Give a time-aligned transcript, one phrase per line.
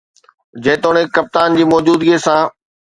[0.67, 2.43] جيتوڻيڪ ڪپتان جي موجودگي سان